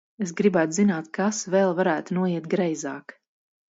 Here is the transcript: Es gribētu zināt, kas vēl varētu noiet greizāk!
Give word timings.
Es 0.27 0.31
gribētu 0.39 0.77
zināt, 0.77 1.11
kas 1.19 1.43
vēl 1.57 1.79
varētu 1.83 2.19
noiet 2.23 2.53
greizāk! 2.57 3.19